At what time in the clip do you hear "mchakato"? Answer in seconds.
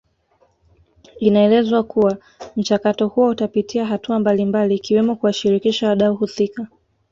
2.55-3.07